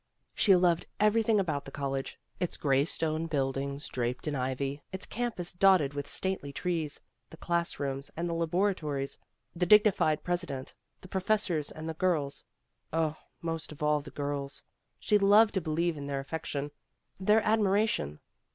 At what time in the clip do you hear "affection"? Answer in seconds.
16.19-16.71